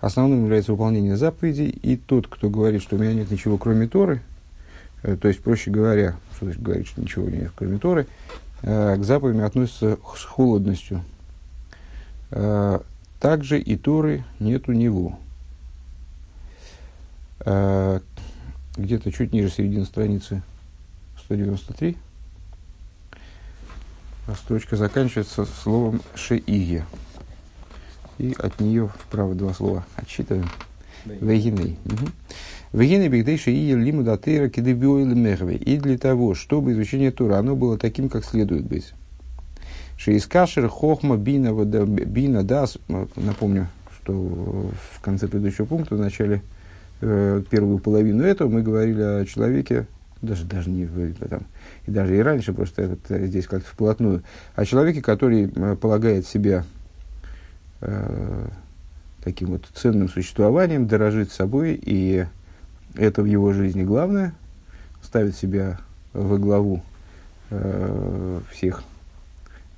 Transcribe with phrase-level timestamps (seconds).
[0.00, 4.20] основным является выполнение заповедей, и тот, кто говорит, что у меня нет ничего, кроме Торы,
[5.02, 8.06] э, то есть, проще говоря, что значит говорит, что ничего нет, кроме Торы,
[8.62, 11.02] э, к заповедям относится с холодностью.
[12.30, 12.80] Э,
[13.20, 15.18] также и Торы нет у него.
[18.76, 20.42] Где-то чуть ниже середины страницы
[21.24, 21.96] 193.
[24.34, 26.84] Строчка заканчивается словом «шеиге».
[28.18, 30.48] И от нее вправо два слова отсчитываем.
[31.04, 31.78] Вегиней.
[32.72, 35.56] Вегиней бигдейши и лиму датейра кидебиойл мехве.
[35.56, 38.92] И для того, чтобы изучение Тура, оно было таким, как следует быть.
[39.96, 42.76] Шеискашер хохма бина бина дас.
[43.16, 43.68] Напомню,
[44.02, 44.12] что
[44.92, 46.42] в конце предыдущего пункта, в начале
[47.00, 49.86] э, первую половину этого, мы говорили о человеке,
[50.22, 51.42] даже, даже не там,
[51.86, 54.22] и даже и раньше, просто это, здесь как-то вплотную,
[54.54, 56.64] о человеке, который э, полагает себя
[57.80, 58.48] э,
[59.22, 62.26] таким вот ценным существованием, дорожит собой, и
[62.94, 64.34] это в его жизни главное,
[65.02, 65.78] ставит себя
[66.12, 66.82] во главу
[67.50, 68.82] э, всех,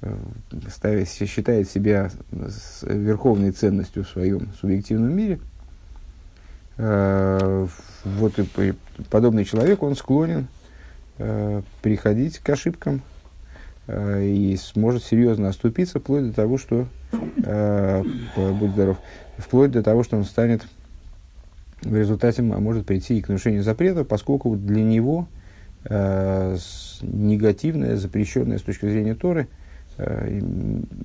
[0.03, 0.15] э,
[0.71, 2.11] ставит, считает себя
[2.83, 5.41] верховной ценностью в своем субъективном мире.
[6.77, 7.67] Э,
[8.05, 8.75] вот и, и
[9.11, 10.47] подобный человек, он склонен
[11.19, 13.03] э, приходить к ошибкам
[13.91, 16.87] и сможет серьезно оступиться, вплоть до того, что
[17.43, 18.03] э,
[18.37, 18.99] будь здоров,
[19.39, 20.67] вплоть до того, что он станет
[21.83, 25.29] в результате может прийти и к нарушению запрета, поскольку для него
[25.85, 26.57] э,
[27.03, 29.49] негативное, запрещенное с точки зрения Торы,
[29.97, 30.41] э,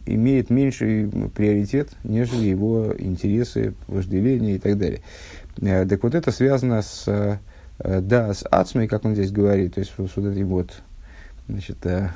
[0.06, 5.02] имеет меньший приоритет, нежели его интересы, вожделения и так далее.
[5.62, 9.80] Э, так вот это связано с э, да, с ацмой, как он здесь говорит, то
[9.80, 10.72] есть с вот этим вот
[11.48, 12.10] значит, э,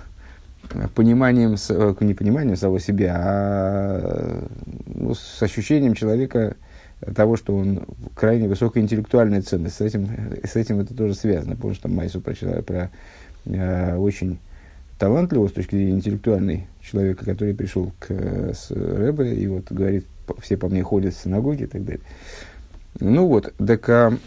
[0.96, 4.48] пониманием, э, не пониманием самого себя, а
[4.86, 6.56] ну, с ощущением человека
[7.16, 9.76] того, что он крайне высокая интеллектуальная ценность.
[9.76, 10.10] С этим,
[10.44, 11.56] с этим это тоже связано.
[11.56, 12.90] Помню, что там Майсу про, про
[13.46, 14.40] э, очень
[14.98, 20.06] талантливого с точки зрения интеллектуальной человека, который пришел к с Рэбе и вот говорит,
[20.42, 22.02] все по мне ходят в синагоге и так далее.
[23.00, 24.18] Ну вот, так а,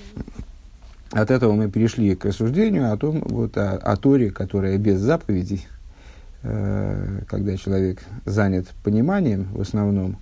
[1.10, 5.66] от этого мы перешли к рассуждению о том, вот о, о Торе, которая без заповедей,
[5.66, 5.79] Э,
[6.42, 10.16] когда человек занят пониманием в основном,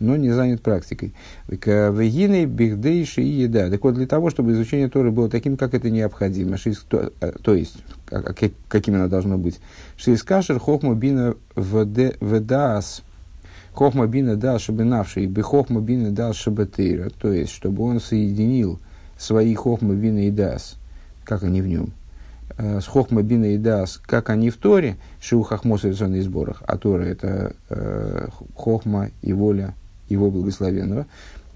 [0.00, 1.14] но не занят практикой.
[1.48, 3.70] Вегины, бигдейши и еда.
[3.70, 6.56] Так вот, для того, чтобы изучение Торы было таким, как это необходимо,
[6.88, 7.76] то, э, то есть,
[8.06, 8.36] как,
[8.68, 9.60] каким оно должно быть.
[9.96, 13.02] Шейскашер хохма бина ведаас,
[13.72, 18.78] хохма бина дал шабинавший, бы хохма бина дал шабатейра, то есть, чтобы он соединил
[19.18, 20.76] свои хохма бина и дас,
[21.24, 22.03] как они в нем, э,
[22.56, 27.02] с хохма бина и дас, как они в Торе, шиу хохмо совершенный сборах, а Тора
[27.02, 29.74] это э, хохма и воля
[30.08, 31.06] его благословенного.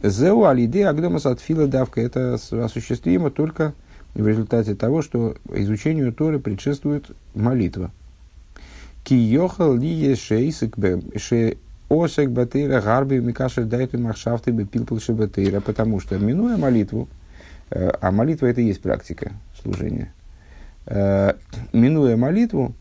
[0.02, 3.74] Зеу алиды агдомас от фила давка, это осуществимо только
[4.14, 7.90] в результате того, что изучению Торы предшествует молитва.
[9.04, 10.76] Ки йохал ли шейсик
[11.16, 17.08] ше осек батыра гарби микашер дайту махшафты бепилпл шебатыра, потому что, минуя молитву,
[17.70, 19.32] э, а молитва это и есть практика
[19.62, 20.17] служения, Э,
[21.72, 22.74] минуя молитву,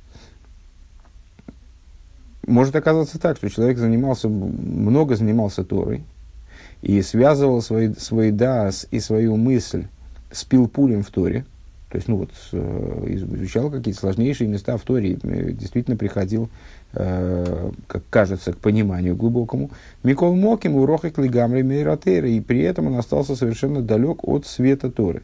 [2.46, 6.04] может оказаться так, что человек занимался, много занимался Торой
[6.82, 9.88] и связывал свой, свой дас и свою мысль
[10.32, 11.46] с пилпулем в Торе,
[11.90, 16.50] то есть, ну вот, э, изучал какие-то сложнейшие места в Торе, действительно приходил,
[16.94, 19.72] э, как кажется, к пониманию глубокому.
[20.04, 25.24] Микол Моким, урохик лигамри мейратейра, и при этом он остался совершенно далек от света Торы.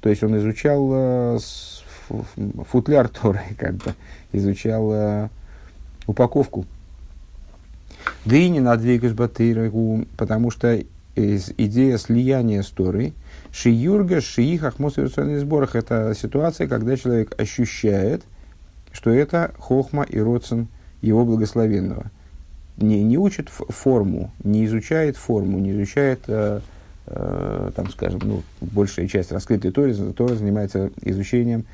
[0.00, 1.38] То есть, он изучал э,
[2.68, 3.94] футляр Торы, как бы
[4.32, 5.28] изучал э,
[6.06, 6.66] упаковку.
[8.24, 10.82] Да и не надвигаш батырагу, потому что
[11.14, 13.14] идея слияния с Торой,
[13.52, 18.22] шиюрга, шиих, ахмос в сборах, это ситуация, когда человек ощущает,
[18.92, 20.68] что это хохма и родсен
[21.02, 22.10] его благословенного.
[22.76, 26.60] Не, не учит форму, не изучает форму, не изучает э,
[27.10, 31.64] там, скажем, ну, большая часть раскрытой Торы, Тора занимается изучением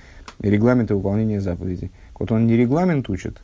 [0.40, 1.90] регламента выполнения заповедей.
[2.18, 3.40] Вот он не регламент учит,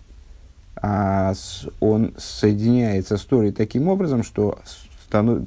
[0.81, 1.35] а
[1.81, 4.59] он соединяется с Торой таким образом, что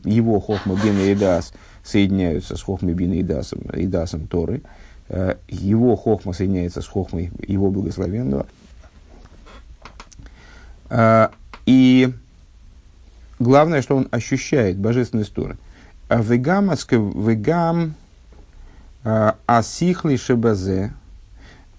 [0.03, 1.53] его хохма бина и дас
[1.83, 4.61] соединяются с хохмой бина и дасом, и дасом Торы,
[5.09, 8.45] э, его хохма соединяется с хохмой его благословенного.
[10.89, 11.29] Э,
[11.65, 12.13] и
[13.39, 15.57] главное, что он ощущает божественность Торы.
[16.07, 17.95] А вегам, вегам
[19.03, 20.93] асихли шебазе,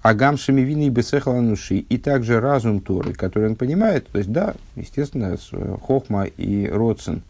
[0.03, 4.55] Агам Шамивины и Бесехала Нуши, и также разум Торы, который он понимает, то есть, да,
[4.77, 5.37] естественно,
[5.81, 7.23] Хохма и Родсен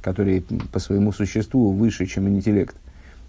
[0.00, 0.42] который
[0.72, 2.74] по своему существу выше, чем интеллект.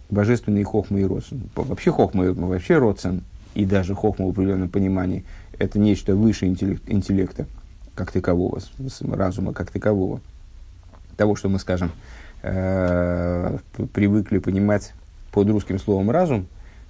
[0.09, 1.49] Божественный хохма и родсен.
[1.55, 5.23] Вообще хохма, вообще родсен, и даже хохма в определенном понимании,
[5.57, 7.45] это нечто выше интеллект, интеллекта
[7.95, 8.59] как такового,
[9.01, 10.21] разума как такового.
[11.17, 11.91] Того, что мы, скажем,
[12.41, 13.57] э,
[13.93, 14.93] привыкли понимать
[15.31, 16.47] под русским словом разум,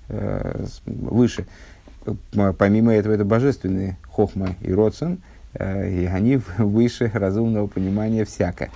[0.10, 1.46] э, выше.
[2.58, 5.20] Помимо этого, это божественные хохма и родсен,
[5.54, 8.70] э, и они выше разумного понимания всяко.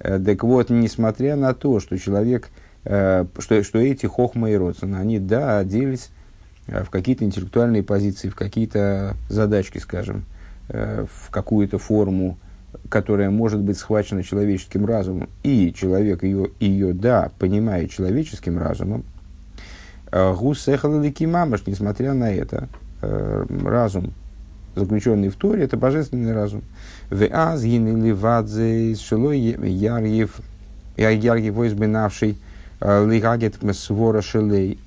[0.00, 2.50] Э, так вот, несмотря на то, что человек,
[2.84, 6.10] э, что, что эти хохма и родсен, они, да, оделись
[6.66, 10.24] э, в какие-то интеллектуальные позиции, в какие-то задачки, скажем,
[10.68, 12.36] э, в какую-то форму,
[12.88, 19.04] которая может быть схвачена человеческим разумом, и человек ее, ее да, понимает человеческим разумом,
[20.10, 22.68] э, гус мамаш, несмотря на это,
[23.02, 24.12] э, разум,
[24.74, 26.62] заключенный в Торе, это божественный разум.
[27.10, 30.40] Веаз гинели вадзе шелой ярьев,
[30.96, 32.38] ярьев возбинавший
[32.80, 34.78] э, лигагет свора шелей.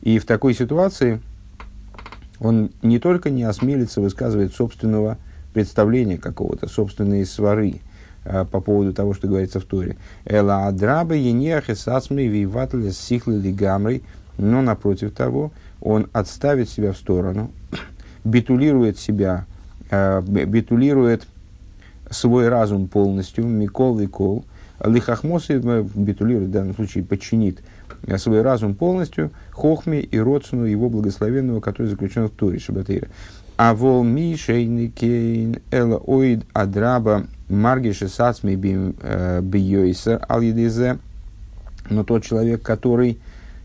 [0.00, 1.20] И в такой ситуации
[2.38, 5.18] он не только не осмелится высказывать собственного
[5.54, 7.80] представления какого-то, собственные свары
[8.24, 9.96] э, по поводу того, что говорится в Торе.
[10.26, 14.02] Эла адраба енех и сасмей виватле сихлы лигамрой,
[14.36, 17.50] но напротив того, он отставит себя в сторону,
[18.24, 19.46] битулирует себя,
[19.90, 21.26] э, битулирует
[22.10, 24.44] свой разум полностью, микол и кол,
[24.84, 27.60] лихахмосы битулирует в данном случае, подчинит
[28.18, 33.08] свой разум полностью хохме и родственну его благословенного, который заключен в Торе Шабатейра.
[33.56, 40.42] А вол ми шейникейн эла оид адраба маргиши сацми э, бьёйса ал
[41.90, 43.18] но тот человек, который,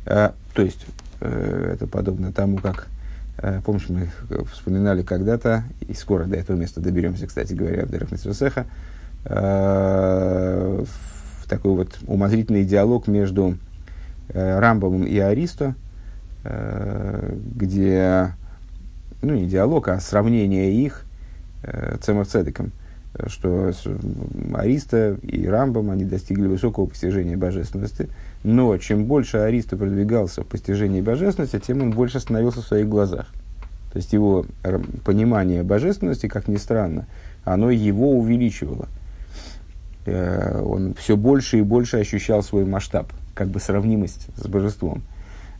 [0.05, 0.85] э, то есть,
[1.21, 2.87] э, это подобно тому, как,
[3.65, 4.09] помнишь, мы
[4.51, 8.65] вспоминали когда-то, и скоро до этого места доберемся, кстати говоря, в Дерах Митсвесеха,
[9.23, 10.85] в
[11.47, 13.57] такой вот умозрительный диалог между
[14.33, 15.75] Рамбомом и Аристо,
[16.43, 18.33] где
[19.21, 21.05] ну, не диалог, а сравнение их
[21.63, 22.71] э, Цемов Цедеком,
[23.27, 23.71] что
[24.53, 28.09] Ариста и Рамбам, они достигли высокого постижения божественности,
[28.43, 33.27] но чем больше Ариста продвигался в постижении божественности, тем он больше становился в своих глазах.
[33.91, 34.45] То есть его
[35.03, 37.07] понимание божественности, как ни странно,
[37.43, 38.87] оно его увеличивало.
[40.05, 45.01] Э, он все больше и больше ощущал свой масштаб, как бы сравнимость с божеством.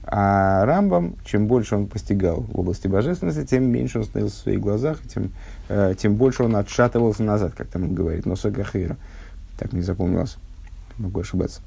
[0.03, 4.59] А Рамбам, чем больше он постигал в области божественности, тем меньше он становился в своих
[4.59, 5.31] глазах, тем,
[5.67, 8.97] э, тем больше он отшатывался назад, как там он говорит, но Сагахира.
[9.57, 10.37] Так не запомнилось,
[10.97, 11.61] могу ошибаться.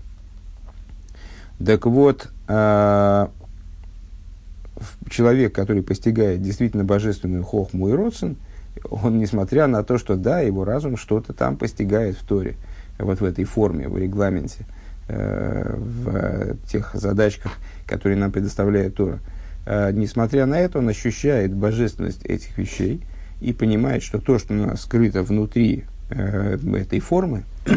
[1.65, 3.29] Так вот, э,
[5.09, 8.37] человек, который постигает действительно божественную хохму и родсен,
[8.91, 12.57] он, несмотря на то, что да, его разум что-то там постигает в Торе,
[12.99, 14.65] вот в этой форме, в регламенте,
[15.09, 17.53] в тех задачках,
[17.87, 19.19] которые нам предоставляет Тора.
[19.65, 23.03] А, несмотря на это, он ощущает божественность этих вещей
[23.41, 27.45] и понимает, что то, что у нас скрыто внутри э, этой формы,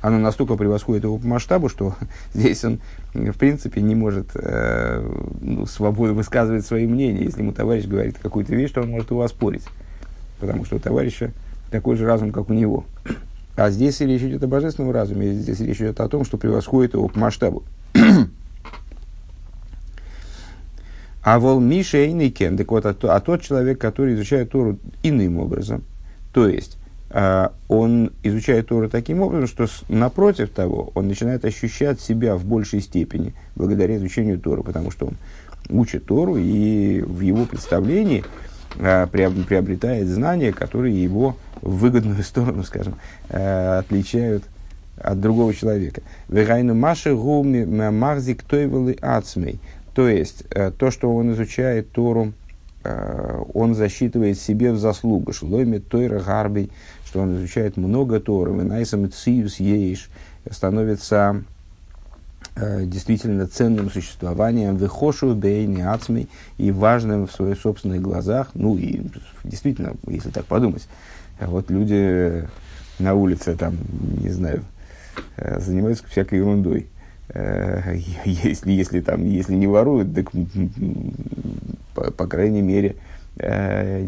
[0.00, 1.94] оно настолько превосходит его по масштабу, что
[2.34, 2.80] здесь он,
[3.12, 5.06] в принципе, не может э,
[5.40, 7.24] ну, свободно высказывать свои мнения.
[7.24, 9.64] Если ему товарищ говорит какую-то вещь, то он может его оспорить,
[10.38, 11.32] потому что у товарища
[11.70, 12.84] такой же разум, как у него.
[13.60, 17.08] А здесь речь идет о божественном разуме, здесь речь идет о том, что превосходит его
[17.08, 17.62] по масштабу.
[21.22, 25.36] А вол Миша и кен, так вот, а, а тот человек, который изучает Тору иным
[25.36, 25.84] образом,
[26.32, 26.78] то есть
[27.10, 32.46] а, он изучает Тору таким образом, что с, напротив того, он начинает ощущать себя в
[32.46, 35.18] большей степени благодаря изучению Торы, потому что он
[35.68, 38.24] учит Тору и в его представлении
[38.76, 42.96] приобретает знания, которые его в выгодную сторону, скажем,
[43.28, 44.44] а, отличают
[44.96, 46.02] от другого человека.
[46.28, 49.60] Вегайну маши гуми марзик тойвелы ацмей.
[49.94, 52.32] То есть, э, то, что он изучает Тору,
[52.84, 55.32] э, он засчитывает себе в заслугу.
[55.32, 56.70] Шлойми Тойра Гарбей,
[57.04, 60.10] что он изучает много Торы, Венайсам Циюс Ейш,
[60.50, 61.42] становится э,
[62.56, 66.28] действительно ценным существованием, выхошу бейни ацмей
[66.58, 68.50] и важным в своих собственных глазах.
[68.54, 69.02] Ну и
[69.44, 70.86] действительно, если так подумать,
[71.40, 72.48] вот люди
[72.98, 73.76] на улице там,
[74.20, 74.64] не знаю,
[75.36, 76.88] занимаются всякой ерундой
[77.32, 77.94] Э,
[78.24, 80.30] если, если, там, если не воруют, так,
[81.94, 82.96] по, по крайней мере,
[83.38, 84.04] э,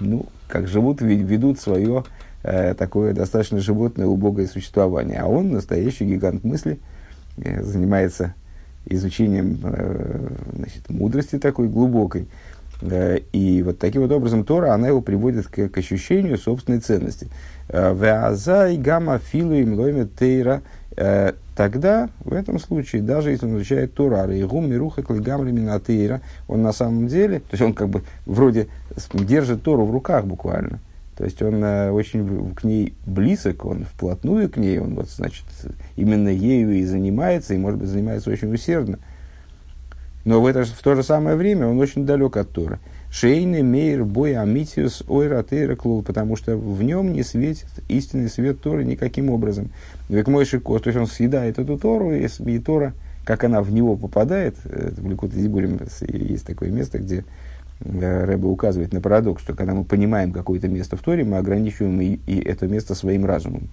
[0.00, 2.04] ну, как живут, ведут свое
[2.42, 5.20] э, такое достаточно животное, убогое существование.
[5.20, 6.78] А он настоящий гигант мысли,
[7.36, 8.34] занимается
[8.86, 9.58] изучением
[10.54, 12.26] значит, мудрости такой глубокой.
[12.82, 17.28] Э, и вот таким вот образом Тора, она его приводит к, к ощущению собственной ценности.
[17.68, 20.62] Э, Веазай гамма филу им лойме тейра.
[20.96, 26.62] Э, тогда, в этом случае, даже если он изучает Тора, Рейгум, Мируха, Клигамри, Минатейра, он
[26.62, 28.68] на самом деле, то есть он как бы вроде
[29.12, 30.78] держит Тору в руках буквально.
[31.16, 35.44] То есть он э, очень к ней близок, он вплотную к ней, он вот, значит,
[35.96, 38.98] именно ею и занимается, и, может быть, занимается очень усердно.
[40.26, 42.80] Но в, это, в то же самое время он очень далек от Торы.
[43.10, 45.42] Шейны мейр бой амитиус ойра
[45.76, 49.70] клул, потому что в нем не светит истинный свет Торы никаким образом.
[50.08, 52.92] Век мой шикос, то есть он съедает эту Тору, и, и Тора,
[53.24, 57.24] как она в него попадает, э, в Ликут Дибурим есть такое место, где
[57.80, 62.18] Рэба указывает на парадокс, что когда мы понимаем какое-то место в Торе, мы ограничиваем и,
[62.26, 63.68] и это место своим разумом.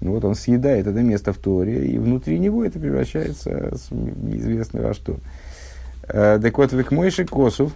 [0.00, 4.94] Ну вот он съедает это место в Торе, и внутри него это превращается неизвестно во
[4.94, 5.16] что.
[6.08, 7.72] Э, так вот, век мойши косов,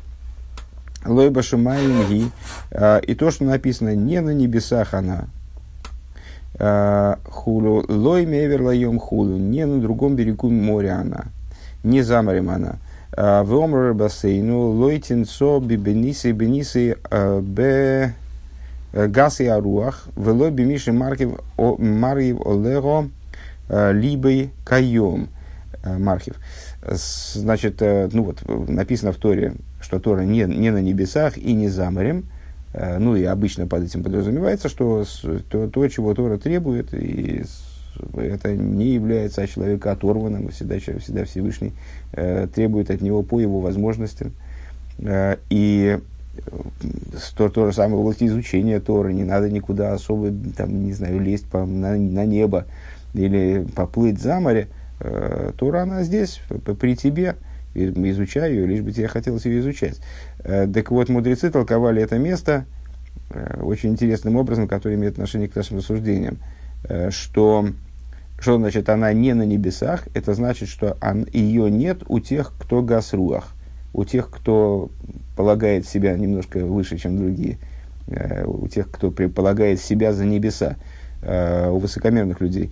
[1.04, 2.30] лойба шумаинги,
[2.70, 5.26] э, и то, что написано не на небесах она,
[6.54, 11.24] хулу, лой мевер лайом хулу, не на другом берегу моря она,
[11.82, 12.76] не за морем она.
[13.14, 18.14] В омр бассейну лойтинцо бибенисы бенисы б
[18.92, 23.10] гаси аруах велой бимиши маркив маркив олего
[23.68, 25.28] либой кайом
[25.84, 26.36] маркив.
[27.34, 31.90] Значит, ну вот написано в Торе, что Тора не, не на небесах и не за
[31.90, 32.24] морем.
[32.72, 35.04] Ну и обычно под этим подразумевается, что
[35.50, 37.44] то, то чего Тора требует, и
[38.14, 41.72] это не является от человека оторванным, всегда, всегда Всевышний
[42.12, 44.32] э, требует от него по его возможностям.
[44.98, 45.98] Э, и
[47.36, 51.20] то, то же самое в области изучения Торы, не надо никуда особо, там, не знаю,
[51.20, 52.66] лезть по, на, на небо
[53.14, 54.68] или поплыть за море.
[55.00, 56.40] Э, Тора, она здесь,
[56.80, 57.36] при тебе,
[57.74, 60.00] изучай ее, лишь бы тебе хотелось ее изучать.
[60.44, 62.64] Э, так вот, мудрецы толковали это место
[63.30, 66.38] э, очень интересным образом, который имеет отношение к нашим рассуждениям.
[66.84, 67.68] Э, что,
[68.42, 72.82] что значит она не на небесах, это значит, что он, ее нет у тех, кто
[72.82, 73.54] гасруах,
[73.94, 74.90] у тех, кто
[75.36, 77.58] полагает себя немножко выше, чем другие,
[78.08, 80.76] э, у тех, кто полагает себя за небеса,
[81.22, 82.70] э, у высокомерных людей.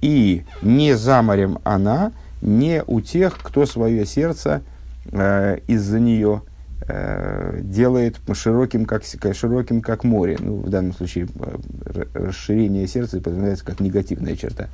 [0.00, 4.62] И не за морем она, не у тех, кто свое сердце
[5.06, 6.42] из-за нее
[6.88, 10.36] Э, делает широким как, широким, как море.
[10.38, 14.68] Ну, в данном случае э, расширение сердца подразумевается как негативная черта.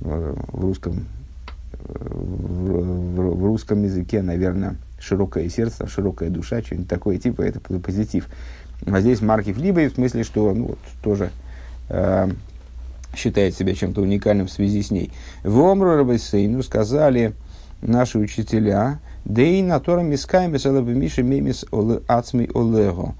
[0.00, 1.06] В русском,
[1.72, 8.28] в, в, в русском языке, наверное, широкое сердце, широкая душа, что-нибудь такое типа, это позитив.
[8.86, 11.30] А здесь Маркив либо в смысле, что ну, вот, тоже
[11.88, 12.28] э,
[13.14, 15.12] считает себя чем-то уникальным в связи с ней.
[15.42, 17.34] В Омру Рабайсейну сказали
[17.80, 21.64] наши учителя, Дей на Торам мискаем миша мемис
[22.06, 23.16] ацми олего.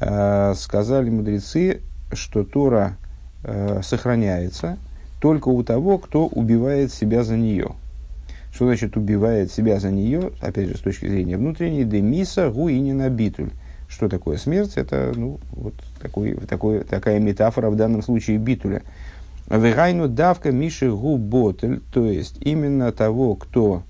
[0.00, 1.80] Э, сказали мудрецы,
[2.12, 2.96] что Тора
[3.44, 4.78] э, сохраняется
[5.20, 7.72] только у того, кто убивает себя за нее.
[8.52, 10.30] Что значит убивает себя за нее?
[10.40, 13.50] Опять же, с точки зрения внутренней, демиса гуинина битуль.
[13.88, 14.72] Что такое смерть?
[14.76, 18.82] Это ну, вот такой, такой, такая метафора в данном случае битуля.
[19.48, 23.82] Вегайну давка миши гу ботель, то есть именно того, кто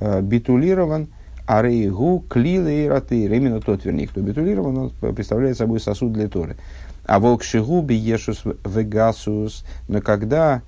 [0.00, 1.08] Э, битулирован,
[1.46, 3.32] а рейгу клилы и ратыр.
[3.32, 6.56] Именно тот, вернее, кто битулирован, он представляет собой сосуд для Торы.
[7.04, 10.62] А волк шигу биешус вегасус, но когда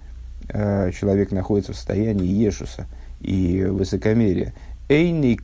[0.49, 2.87] человек находится в состоянии ешуса
[3.21, 4.55] и высокомерия,
[4.89, 5.37] эйна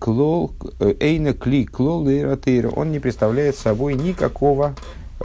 [1.32, 4.74] кли клол он не представляет собой никакого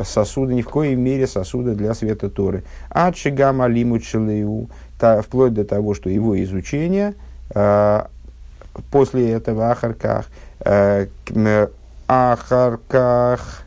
[0.03, 2.63] сосуда, ни в коей мере сосуда для света Торы.
[2.89, 3.99] Адшигама лиму
[4.99, 7.13] вплоть до того, что его изучение
[7.53, 8.03] э,
[8.91, 10.27] после этого Ахарках,
[10.59, 11.07] э,
[12.07, 13.64] Ахарках, э,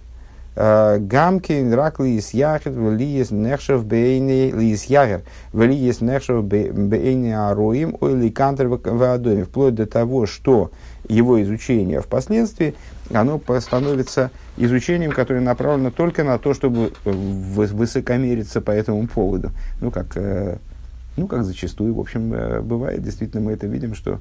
[0.59, 5.23] Гамкин, рак лиес яхет, лиес нехшев бейни, лиес яхер,
[5.53, 10.73] лиес нехшев бейни ароим, или кантер в вплоть до того, что
[11.09, 12.75] его изучение впоследствии,
[13.15, 19.53] оно становится изучением, которое направлено только на то, чтобы высокомериться по этому поводу.
[19.81, 20.57] Ну, как, э,
[21.17, 22.31] ну, как зачастую, в общем,
[22.65, 23.01] бывает.
[23.01, 24.21] Действительно, мы это видим, что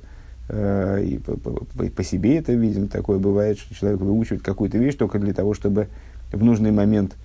[0.49, 4.95] Э, и по, по, по себе это видим, такое бывает, что человек выучивает какую-то вещь
[4.95, 5.87] только для того, чтобы
[6.31, 7.15] в нужный момент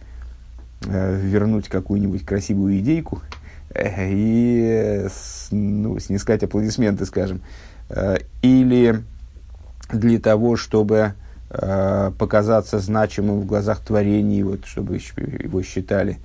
[0.86, 3.20] э, вернуть какую-нибудь красивую идейку
[3.74, 5.06] э, и
[5.50, 7.42] ну, снискать аплодисменты, скажем.
[8.40, 9.02] Или
[9.92, 11.12] для того, чтобы
[11.50, 16.18] показаться значимым в глазах творений, вот, чтобы его считали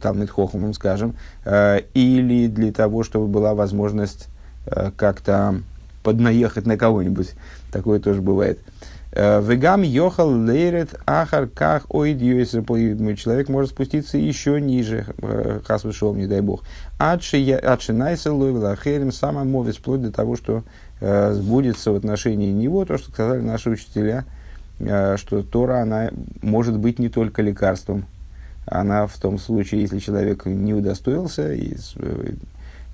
[0.00, 1.14] там Хохомом, скажем,
[1.44, 4.28] или для того, чтобы была возможность
[4.66, 5.62] Э, как-то
[6.02, 7.34] поднаехать на кого-нибудь.
[7.70, 8.58] Такое тоже бывает.
[9.16, 16.42] Вегам йохал лейрет ахар ках Человек может спуститься еще ниже, э, хас вышел, не дай
[16.42, 16.64] бог.
[16.98, 20.64] Адши найса ловила херем сама мовец, вплоть до того, что
[21.00, 24.24] э, сбудется в отношении него то, что сказали наши учителя,
[24.80, 26.10] э, что Тора, она
[26.42, 28.04] может быть не только лекарством.
[28.66, 31.54] Она в том случае, если человек не удостоился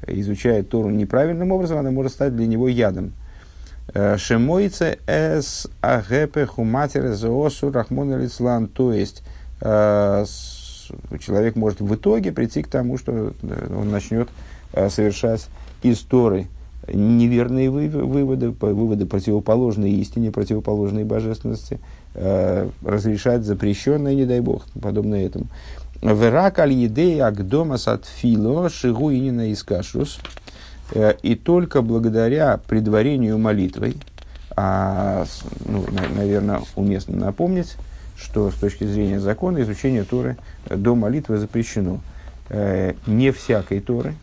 [0.06, 3.12] изучает Тору неправильным образом, она может стать для него ядом.
[3.94, 8.66] Э, Шемойце эс агепе хуматер зоосу рахмон алислан.
[8.66, 9.22] То есть,
[9.60, 10.24] э,
[11.20, 14.28] человек может в итоге прийти к тому, что э, он начнет
[14.88, 15.48] совершать
[15.82, 16.46] из Торы
[16.88, 21.78] неверные выводы, выводы противоположные истине, противоположные божественности,
[22.14, 25.48] разрешать запрещенное, не дай бог, подобное этому.
[26.00, 30.20] Верак аль едей агдома сатфило шигу инина искашус.
[30.94, 33.96] Э, и только благодаря предварению молитвой,
[34.54, 35.24] а,
[35.64, 37.76] ну, на, наверное, уместно напомнить,
[38.16, 40.36] что с точки зрения закона изучение Торы
[40.68, 42.00] до молитвы запрещено.
[42.50, 44.14] Э, не всякой Торы,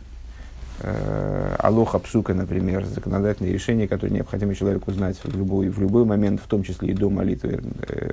[0.82, 6.40] э, Алоха Псука, например, законодательное решение, которое необходимо человеку знать в любой, в любой момент,
[6.40, 7.60] в том числе и до молитвы,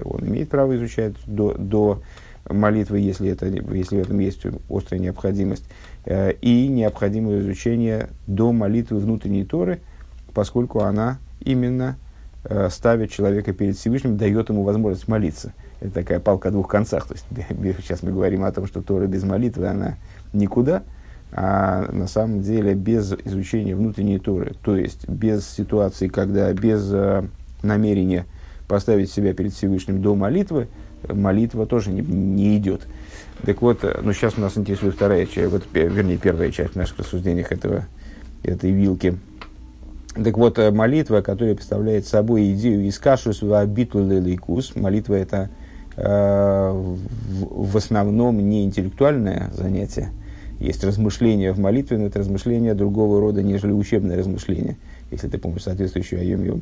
[0.03, 2.01] он имеет право изучать до, до
[2.49, 5.65] молитвы, если, это, если в этом есть острая необходимость.
[6.05, 9.81] Э, и необходимое изучение до молитвы внутренней Торы,
[10.33, 11.97] поскольку она именно
[12.43, 15.53] э, ставит человека перед Всевышним, дает ему возможность молиться.
[15.79, 17.07] Это такая палка о двух концах.
[17.07, 17.25] То есть
[17.81, 19.97] сейчас мы говорим о том, что Тора без молитвы, она
[20.33, 20.83] никуда,
[21.31, 27.25] а на самом деле без изучения внутренней Торы, то есть без ситуации, когда без э,
[27.63, 28.25] намерения
[28.67, 30.67] поставить себя перед Всевышним до молитвы,
[31.07, 32.87] молитва тоже не, не идет.
[33.45, 36.75] Так вот, э, ну сейчас у нас интересует вторая часть, вот, вернее, первая часть в
[36.75, 37.85] наших рассуждениях этого,
[38.43, 39.17] этой вилки.
[40.23, 45.49] Так вот, э, молитва, которая представляет собой идею «Искашус вабиту лейкус», молитва это
[45.95, 50.09] э, в, в основном не интеллектуальное занятие,
[50.59, 54.77] есть размышления в молитве, но это размышления другого рода, нежели учебное размышление,
[55.11, 56.61] если ты помнишь соответствующую айом-йом.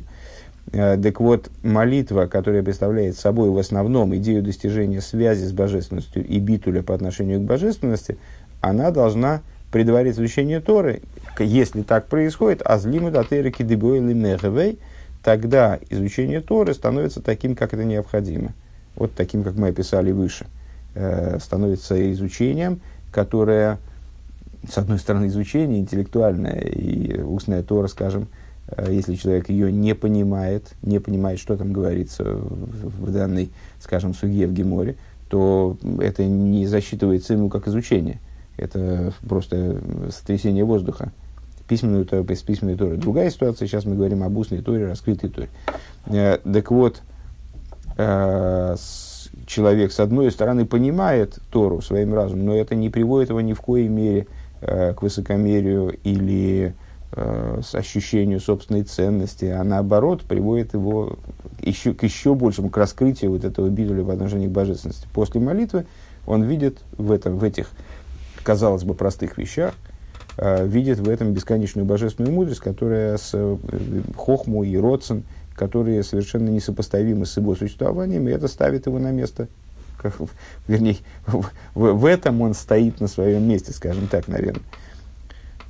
[0.72, 6.82] так вот, молитва, которая представляет собой в основном идею достижения связи с божественностью и битуля
[6.82, 8.18] по отношению к божественности,
[8.60, 11.02] она должна предварить изучение Торы.
[11.38, 14.78] Если так происходит, азлиму датейрики дебойли мехевей,
[15.22, 18.52] тогда изучение Торы становится таким, как это необходимо.
[18.96, 20.46] Вот таким, как мы описали выше.
[20.94, 22.80] Э, становится изучением,
[23.12, 23.78] которое,
[24.68, 28.45] с одной стороны, изучение интеллектуальное и устная Тора, скажем, Э,
[28.88, 33.50] если человек ее не понимает, не понимает, что там говорится в, в данной,
[33.80, 34.96] скажем, суге в Геморе,
[35.28, 38.20] то это не засчитывается ему как изучение.
[38.56, 41.12] Это просто сотрясение воздуха.
[41.68, 42.96] Письменную Тору, без письменной Торы.
[42.96, 45.48] Другая ситуация, сейчас мы говорим об устной Торе, раскрытой Торе.
[46.06, 47.02] Э, так вот,
[47.96, 48.76] э,
[49.46, 53.60] человек, с одной стороны, понимает Тору своим разумом, но это не приводит его ни в
[53.60, 54.26] коей мере
[54.60, 56.74] к высокомерию или
[57.12, 61.18] э, с ощущению собственной ценности, а наоборот приводит его
[61.62, 65.06] еще, к еще большему, к раскрытию вот этого бидуля в отношении к божественности.
[65.12, 65.86] После молитвы
[66.26, 67.70] он видит в, этом, в этих,
[68.42, 69.74] казалось бы, простых вещах,
[70.36, 73.56] э, видит в этом бесконечную божественную мудрость, которая с э,
[74.16, 79.48] хохму и родцем, которые совершенно несопоставимы с его существованием, и это ставит его на место
[79.98, 80.14] как,
[80.68, 84.62] вернее, в, в этом он стоит на своем месте, скажем так, наверное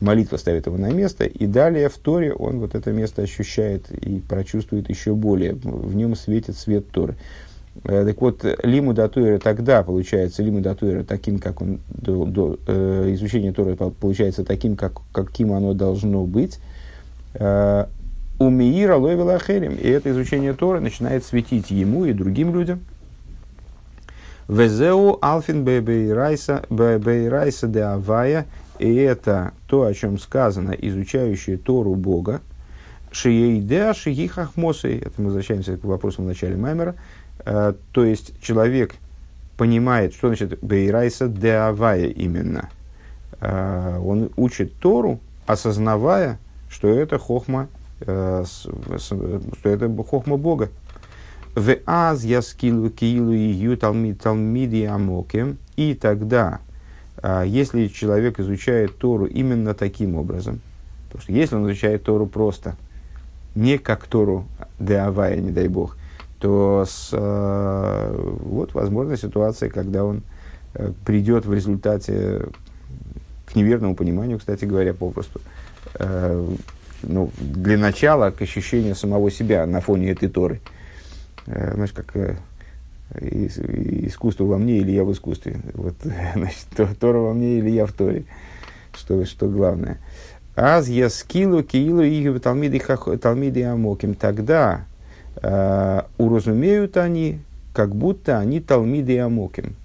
[0.00, 4.20] молитва ставит его на место, и далее в Торе он вот это место ощущает и
[4.20, 5.54] прочувствует еще более.
[5.54, 7.16] В нем светит свет Торы.
[7.84, 13.12] Э, так вот, лиму датуэра тогда получается, лиму датуэра таким, как он, до, до э,
[13.14, 16.58] изучения Торы получается таким, как, каким оно должно быть.
[17.34, 17.86] Э,
[18.38, 22.80] у Миира ловила херем, и это изучение Торы начинает светить ему и другим людям.
[24.48, 28.46] Везеу алфин бейрайса де авая
[28.78, 32.40] и это то, о чем сказано, изучающие Тору Бога,
[33.10, 36.96] Шиейдеа Шиги это мы возвращаемся к вопросу в начале Маймера,
[37.44, 38.94] э, то есть человек
[39.56, 42.68] понимает, что значит Бейрайса Деавая именно.
[43.40, 47.68] Э, он учит Тору, осознавая, что это хохма,
[48.00, 50.68] э, что это хохма Бога.
[51.54, 55.56] В аз яскилу киилу и ю талмиди амоким.
[55.76, 56.60] И тогда
[57.22, 60.60] если человек изучает Тору именно таким образом,
[61.06, 62.76] потому что если он изучает Тору просто,
[63.54, 64.46] не как Тору
[64.78, 65.96] Деавая, не дай бог,
[66.38, 70.22] то с, э, вот возможна ситуация, когда он
[70.74, 72.46] э, придет в результате
[73.46, 75.40] к неверному пониманию, кстати говоря, попросту,
[75.94, 76.54] э,
[77.02, 80.60] ну, для начала к ощущению самого себя на фоне этой Торы.
[81.46, 82.14] Знаешь, как
[83.14, 85.60] искусство во мне или я в искусстве.
[85.74, 85.94] Вот,
[86.34, 88.24] значит, Тора во мне или я в Торе.
[88.94, 89.98] Что, что главное.
[90.54, 92.80] Аз я скилу киилу и талмиды,
[93.20, 94.14] талмиды амоким.
[94.14, 94.86] Тогда
[95.42, 97.40] э, уразумеют они,
[97.74, 99.76] как будто они талмиды амоким.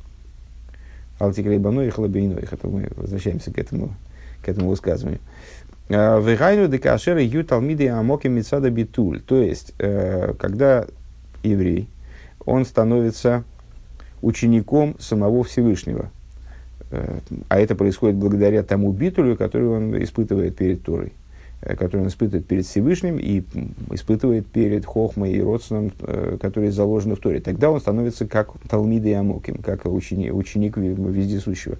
[1.19, 2.47] Алтикрейбаной и хлабейной.
[2.49, 3.93] Это мы возвращаемся к этому,
[4.41, 5.19] к этому высказыванию.
[5.89, 9.19] Э, Вегайну декашеры ю талмиды амоким мецада битуль.
[9.19, 10.85] То есть, э, когда
[11.43, 11.89] еврей,
[12.45, 13.43] он становится
[14.21, 16.11] учеником самого Всевышнего.
[16.91, 21.13] Э, а это происходит благодаря тому битулю, который он испытывает перед Торой,
[21.61, 23.43] э, который он испытывает перед Всевышним и
[23.91, 27.39] испытывает перед Хохмой и Родсоном, э, которые заложены в Торе.
[27.39, 31.77] Тогда он становится как Талмида и Амоким, как ученик, ученик вездесущего.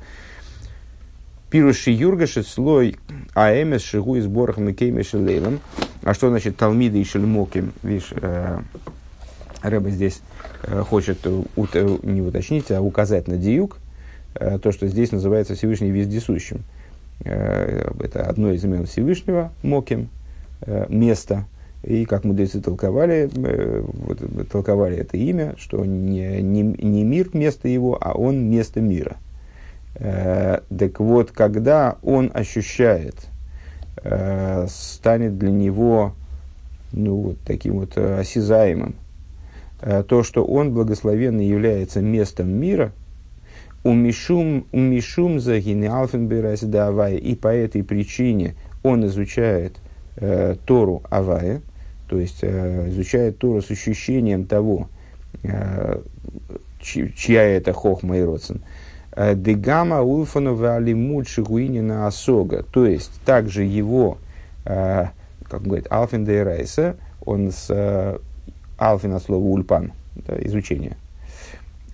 [1.49, 2.95] Пируши Юргаши слой
[3.35, 5.59] аэмес шигу и сборах мекейме шелейлом.
[6.01, 7.73] А что значит Талмида и Шельмоким?
[7.83, 8.13] Видишь,
[9.61, 10.21] Рэба здесь
[10.63, 13.77] э, хочет э, не уточнить, а указать на диюк,
[14.35, 16.63] э, то, что здесь называется Всевышний вездесущим.
[17.23, 20.09] Это одно из имен Всевышнего, Моким,
[20.89, 21.45] место.
[21.83, 27.95] И как мудрецы толковали, вот, толковали это имя, что не, не, не мир место его,
[28.01, 29.17] а он место мира.
[29.93, 33.27] Так вот, когда он ощущает,
[34.67, 36.15] станет для него
[36.91, 39.10] ну, вот таким вот осязаемым, Э,
[40.07, 42.93] то, что он благословенный является местом мира,
[43.83, 45.61] умишум, умишум за
[46.61, 49.77] давай, и по этой причине он изучает
[50.17, 51.61] э, Тору Авая,
[52.07, 54.89] то есть э, изучает Тору с ощущением того,
[55.43, 56.01] э,
[56.79, 58.61] чья это хохма и родсен.
[59.13, 64.17] Э, Дегама Улфанова Алимуд Шигуинина Асога, то есть также его,
[64.65, 65.05] э,
[65.49, 68.19] как говорит, Алфин Дейрайса, он с
[68.81, 70.97] Алфина слово ульпан, да, изучение.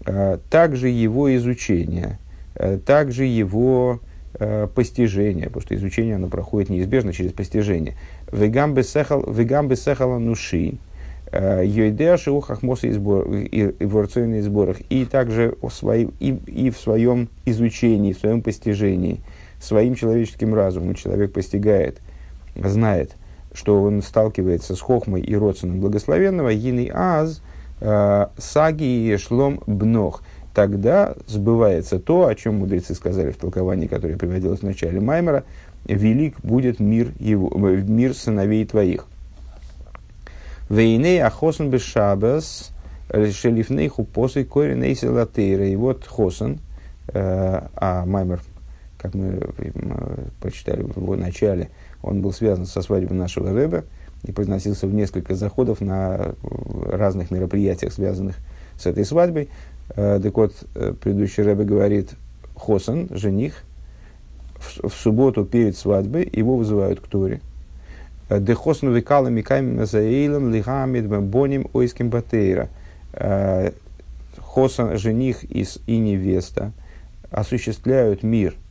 [0.06, 2.18] А, также его изучение,
[2.56, 4.00] э, также его
[4.36, 7.96] э, постижение, потому что изучение оно проходит неизбежно через постижение.
[8.32, 10.78] Вегам бесехала нуши,
[11.30, 15.56] э, йойдеаши у хахмоса и в сборах, и также
[16.22, 19.20] и, и в своем изучении, в своем постижении,
[19.60, 21.98] своим человеческим разумом человек постигает,
[22.56, 23.12] знает–
[23.54, 27.42] что он сталкивается с Хохмой и Родсоном Благословенного, Гины Аз,
[27.82, 30.24] э, Саги и Шлом Бнох.
[30.54, 35.44] Тогда сбывается то, о чем мудрецы сказали в толковании, которое приводилось в начале Маймера,
[35.86, 39.06] велик будет мир, его, э, мир сыновей твоих.
[40.70, 42.72] Вейней ахосан бешабас
[43.10, 45.66] шелифней хупосой кореней селатейра.
[45.68, 46.60] И вот хосан,
[47.08, 48.42] э, а Маймер,
[48.98, 49.40] как мы
[50.42, 51.70] прочитали в его начале,
[52.08, 53.84] он был связан со свадьбой нашего Рэба
[54.24, 56.34] и произносился в несколько заходов на
[56.86, 58.38] разных мероприятиях, связанных
[58.78, 59.50] с этой свадьбой.
[59.96, 62.12] Э, так вот, э, предыдущий Рэбе говорит,
[62.56, 63.64] Хосан, жених,
[64.56, 67.42] в, в субботу перед свадьбой его вызывают к Торе.
[68.30, 72.70] Э, Де Хосан векала миками заэйлом лихамид боним ойским батейра.
[74.40, 76.72] Хосан, жених и невеста
[77.32, 78.56] осуществляют мир–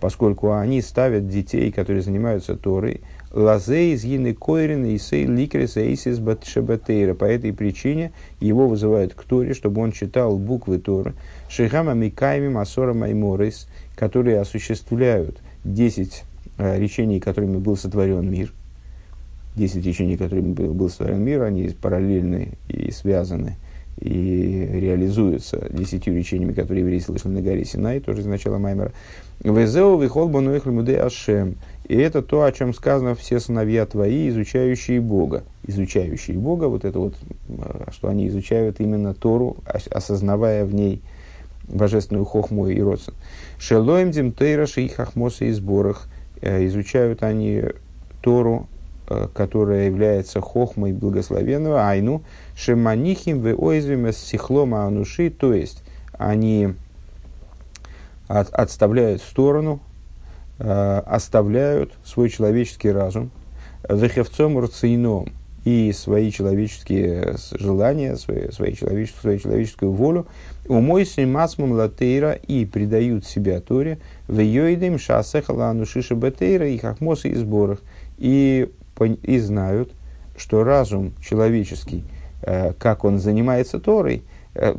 [0.00, 6.18] поскольку они ставят детей, которые занимаются Торой, лазей из гины койрин и сей ликрис эйсис
[6.18, 7.14] батшебатейра.
[7.14, 11.14] По этой причине его вызывают к Торе, чтобы он читал буквы Торы.
[11.48, 16.24] Шейхама микайми масора майморис, которые осуществляют 10
[16.58, 18.52] э, речений, которыми был сотворен мир.
[19.56, 23.56] 10 речений, которыми был сотворен мир, они параллельны и связаны
[24.00, 28.92] и реализуются десятью речениями, которые евреи слышали на горе Синай, тоже из начала Маймера.
[29.42, 31.56] Везеу вихол бануих лимуде ашем.
[31.88, 35.44] И это то, о чем сказано все сыновья твои, изучающие Бога.
[35.66, 37.14] Изучающие Бога, вот это вот,
[37.48, 41.02] э, что они изучают именно Тору, осознавая в ней
[41.68, 43.14] божественную хохму и родствен.
[43.58, 46.06] Шелоем димтейраши и хахмосы и сборах.
[46.42, 47.64] Э, изучают они
[48.20, 48.68] Тору,
[49.08, 52.22] э, которая является хохмой благословенного, айну,
[52.56, 56.74] шеманихим ве ойзвим сихлома ануши, то есть они
[58.30, 59.80] от, отставляют в сторону,
[60.58, 63.30] э, оставляют свой человеческий разум,
[63.88, 65.32] вехевцом рацином
[65.64, 70.26] и свои человеческие желания, свои, свои человеческую, свою человеческую волю,
[70.68, 77.34] умойся масмум латейра и предают себя Торе, в йойдем шасехала анушиша бетейра и хахмосы и
[77.34, 77.80] сборах,
[78.16, 78.70] и,
[79.22, 79.90] и знают,
[80.36, 82.04] что разум человеческий,
[82.42, 84.22] э, как он занимается Торой,
[84.54, 84.76] э,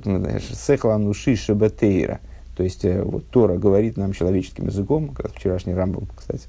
[0.54, 2.22] сехла анушиша бетейра–
[2.62, 6.44] то есть, э, вот Тора говорит нам человеческим языком, как вчерашний Рамбом, кстати,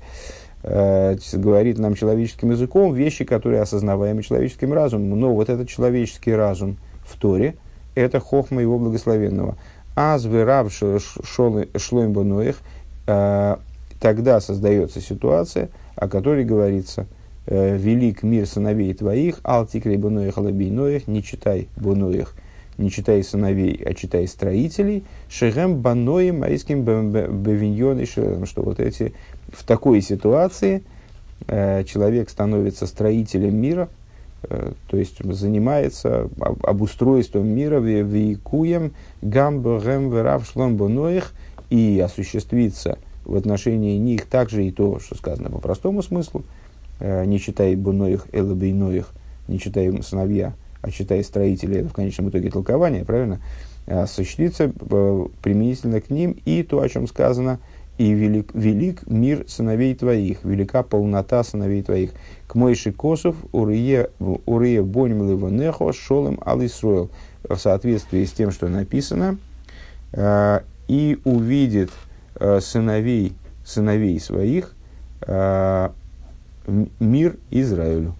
[0.62, 5.18] э, говорит нам человеческим языком вещи, которые осознаваемы человеческим разумом.
[5.18, 7.54] Но вот этот человеческий разум в Торе–
[7.94, 9.56] это хохма его благословенного.
[9.96, 12.58] Аз вырав шлоим бануих,
[13.06, 13.56] э,
[13.98, 17.06] тогда создается ситуация, о которой говорится
[17.46, 22.34] э, «Велик мир сыновей твоих, алтикрей бануих алабейноих, не читай бануих,
[22.78, 29.12] не читай сыновей, а читай строителей, шехем баноим майским бевиньоны что вот эти,
[29.52, 30.82] в такой ситуации
[31.46, 33.88] э, человек становится строителем мира,
[34.44, 41.32] э, то есть занимается об, обустройством мира, векуем гамбогем верав шлом боноих,
[41.70, 46.42] и осуществится в отношении них также и то, что сказано по простому смыслу,
[47.00, 49.08] э, не читай буноих элабейноих,
[49.48, 53.40] не читай сыновья, а читай строители, это в конечном итоге толкование, правильно,
[53.86, 57.60] осуществится э, применительно к ним и то, о чем сказано,
[57.98, 62.10] и велик, велик мир сыновей твоих, велика полнота сыновей твоих.
[62.48, 67.10] К Мойши Косов, Урие, урие Боним Ливонехо, Шолем Алисроил.
[67.48, 69.38] В соответствии с тем, что написано,
[70.12, 71.90] э, и увидит
[72.36, 74.74] э, сыновей, сыновей своих
[76.98, 78.16] мир Израилю.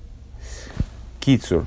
[1.18, 1.66] Кицур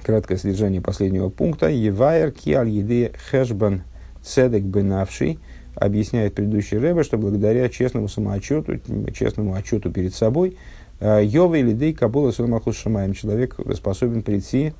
[0.00, 1.68] краткое содержание последнего пункта.
[1.68, 3.82] Евайер киаль еды хэшбан
[4.22, 5.38] цедек бенавший
[5.74, 8.78] объясняет предыдущий Рэбе, что благодаря честному самоотчету,
[9.12, 10.56] честному отчету перед собой,
[11.00, 14.72] э, Йова или Дей Кабула Сулмаху Шамаем, человек способен прийти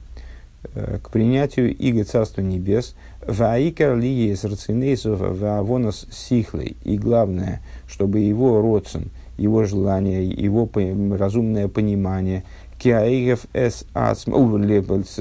[0.74, 6.76] э, к принятию Иго Царства Небес, Ваикар ли есть рацинейсов ваавонос сихлей.
[6.84, 10.68] И главное, чтобы его родствен, его желание, его
[11.16, 12.44] разумное понимание–
[12.80, 13.84] Киаигев эс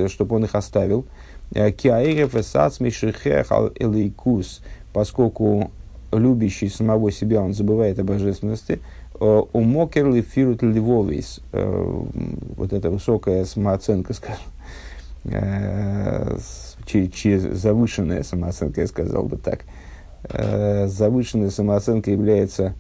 [0.08, 1.06] чтобы он их оставил.
[1.54, 4.62] Э, Киаигев эс ацми шихехал элейкус,
[4.94, 5.72] поскольку
[6.14, 8.80] любящий самого себя, он забывает о божественности.
[9.20, 12.04] Э, у мокерли фирут львовис, э,
[12.56, 14.42] вот эта высокая самооценка, скажем,
[16.86, 19.66] через завышенная самооценка, я сказал бы так.
[20.24, 22.74] Завышенная самооценка является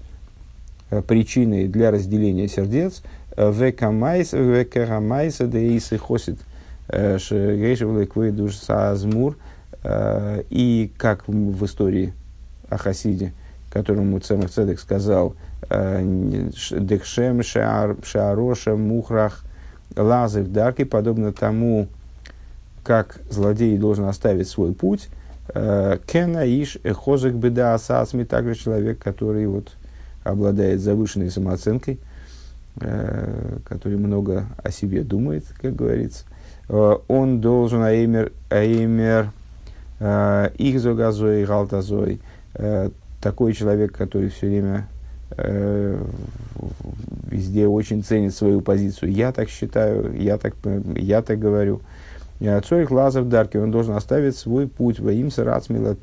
[1.07, 3.03] причиной для разделения сердец–
[3.37, 6.39] Векарамайса деисы хосит
[6.89, 9.37] шгейшевлы квейдуш саазмур.
[10.49, 12.13] И как в истории
[12.67, 13.33] о Хасиде,
[13.71, 15.35] которому Цемах Цедек сказал,
[15.69, 19.45] Декшем Шаароша Мухрах
[19.95, 21.87] Лазы Дарки, подобно тому,
[22.83, 25.07] как злодей должен оставить свой путь,
[25.47, 29.71] Кена Иш Эхозек Беда Асасми, также человек, который вот
[30.23, 32.09] обладает завышенной самооценкой, Э,
[32.75, 36.25] который много о себе думает, как говорится,
[36.69, 39.32] э, он должен аимер, аимер
[39.99, 42.21] э, их зогазой, галтазой,
[43.21, 44.88] такой человек, который все время
[47.29, 49.12] везде очень ценит свою позицию.
[49.12, 50.55] Я так считаю, я так,
[50.95, 51.82] я так говорю.
[52.39, 55.95] Цорих Лазов Дарки, он должен оставить свой путь во им сарацмила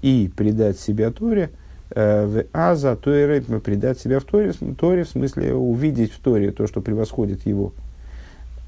[0.00, 1.50] и предать себя Торе–
[1.94, 6.80] в Аза Торе предать себя в Торе, Торе, в смысле увидеть в Торе то, что
[6.80, 7.72] превосходит его.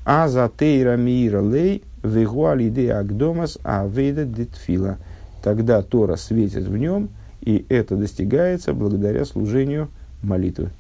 [0.05, 4.99] Аза Тейра Мира Лей Вегуалиде Агдомас Авейда Дитфила.
[5.43, 9.89] Тогда Тора светит в нем, и это достигается благодаря служению
[10.23, 10.71] молитвы.